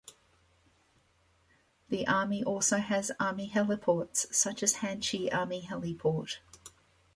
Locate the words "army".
2.07-2.43, 3.19-3.51, 5.31-5.61